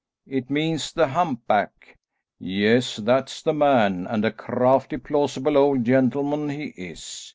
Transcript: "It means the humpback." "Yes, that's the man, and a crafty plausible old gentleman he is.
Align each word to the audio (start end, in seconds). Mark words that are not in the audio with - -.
"It 0.25 0.49
means 0.49 0.91
the 0.91 1.09
humpback." 1.09 1.95
"Yes, 2.39 2.95
that's 2.95 3.43
the 3.43 3.53
man, 3.53 4.07
and 4.07 4.25
a 4.25 4.31
crafty 4.31 4.97
plausible 4.97 5.55
old 5.59 5.83
gentleman 5.83 6.49
he 6.49 6.73
is. 6.75 7.29